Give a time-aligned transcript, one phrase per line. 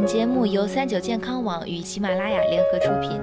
[0.00, 3.20] 本节目由三九健康网与喜马拉雅联合出品。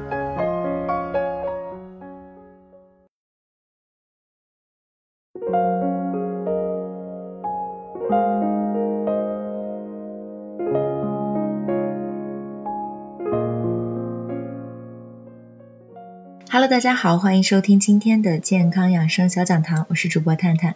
[16.52, 20.76] Hello，大家好，欢迎收听今天的健康养生小讲堂，我是主播探探。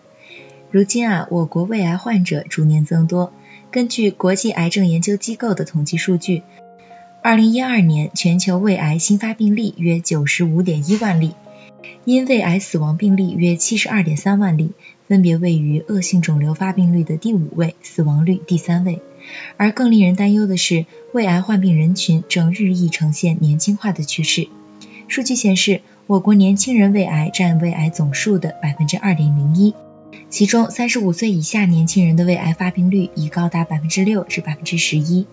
[0.72, 3.34] 如今啊，我国胃癌患者逐年增多。
[3.72, 6.42] 根据国际癌症研究机构的统计数据，
[7.22, 11.36] 二零一二年全球胃癌新发病例约九十五点一万例，
[12.04, 14.72] 因胃癌死亡病例约七十二点三万例，
[15.08, 19.02] 分别位于恶性肿瘤发病率的第五位，死亡率第三位。
[19.58, 24.48] 而更令人担忧的是，胃癌患病人群正日益呈现年轻化的趋势。
[25.08, 29.76] 数据显示，我国年轻人胃癌占胃癌总数的百分之二点零一。
[30.30, 35.26] 其中，三十五岁以下年轻人的胃癌发病率已高达百分之六至百分之十一。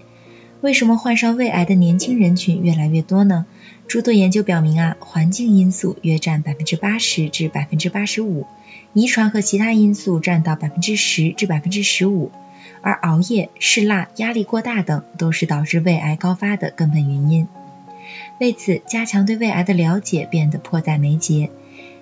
[0.62, 3.44] 为什么患上胃癌的年轻人群越来越多呢？
[3.86, 8.46] 诸多研究表明啊，环境因素约占百分之八十至百分之八十五，
[8.94, 12.32] 遗传和其他因素占到百分之十至百分之十五，
[12.80, 17.46] 而熬夜、嗜辣、压力过大等都是导致胃癌高发的根本原因。
[18.40, 21.50] 为此，加强对胃癌的了解变得迫在眉睫。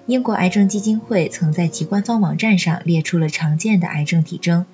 [0.07, 4.67] 英国癌症基金会曾在其官方网站上列出了常见的癌症体征，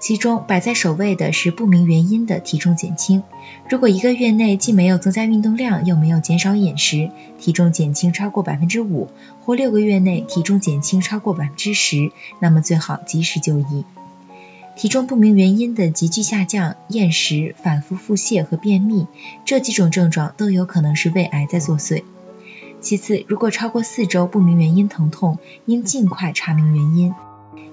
[0.00, 3.24] 其中摆在首位的是不明原因的体重减轻。
[3.68, 9.08] 如果一个月内既没有增加运动量，又没有减少饮食，体重减轻超过百分之五，
[9.40, 13.84] 或六个月内体重减轻超过百分之十，那么最好及时就医。
[14.76, 19.08] 体重不明原因的急剧下降、厌食、反复腹泻和便秘
[19.44, 22.04] 这几种症状都有可能是胃癌在作祟。
[22.80, 27.12] 其次，如果超过四周不明原因疼痛，应尽快查明原因，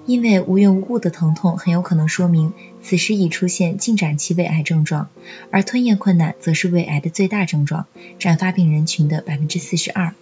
[0.07, 5.09] 因为无缘无故的疼痛很有可能说明此时已出现进展期胃癌症状，
[5.51, 7.85] 而吞咽困难则是胃癌的最大症状，
[8.17, 10.15] 占发病人群的百分之四十二。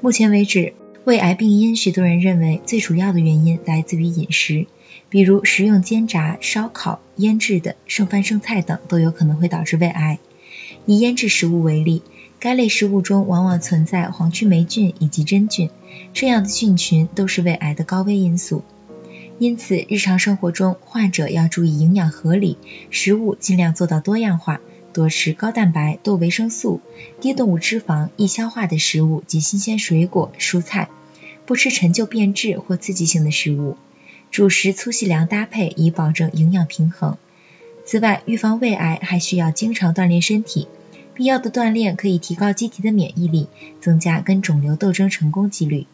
[0.00, 0.74] 目前为止，
[1.04, 4.66] 胃癌病因许多人认为最主要的原因来自于饮食，
[5.08, 10.18] 比如食用煎炸、烧烤、腌制的剩饭剩菜等都有可能会导致胃癌。
[10.84, 12.02] 以腌制食物为例。
[12.40, 15.68] 该类食物中往往存在黄曲霉菌以及真菌，
[16.14, 18.64] 这样的菌群都是胃癌的高危因素。
[19.38, 22.56] 因此，日常生活中患者要注意营养合理，
[22.90, 24.62] 食物尽量做到多样化，
[24.94, 26.80] 多吃高蛋白、多维生素、
[27.20, 30.88] 低动物脂肪、易消化的食物及新鲜水果、蔬菜，
[31.44, 33.76] 不吃陈旧变质或刺激性的食物。
[34.30, 37.18] 主食粗细粮搭配，以保证营养平衡。
[37.84, 40.68] 此外，预防胃癌还需要经常锻炼身体。
[41.20, 43.46] 必要的锻炼可以提高机体的免疫力，
[43.82, 45.86] 增加跟肿瘤斗争成功几率。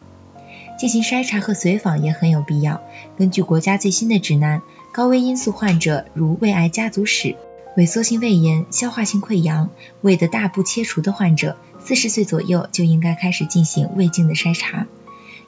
[0.79, 2.81] 进行筛查和随访也很有必要。
[3.17, 4.61] 根据国家最新的指南，
[4.93, 7.35] 高危因素患者如胃癌家族史、
[7.75, 14.87] 萎缩性胃炎、消化性溃疡、胃的大部切除的患者，四十岁左右就应该开始进行胃镜的筛查。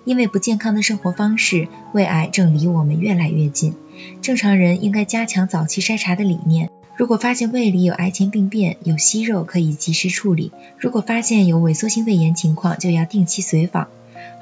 [0.03, 3.75] 因为不健康的生活方式，胃癌正离我们越来越近。
[4.21, 6.69] 正常人应该加强早期筛查的理念。
[6.99, 13.87] 如果发现胃里有癌前病变、有息肉，可以及时处理；如果发现有萎缩性胃炎情况，就要定期随访。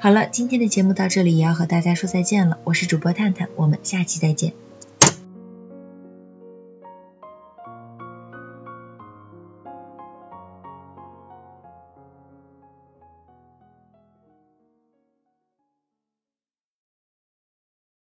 [0.00, 4.54] 好了，今天的节目到这里也要和大家说再见了，我是主播探探，我们下期再见。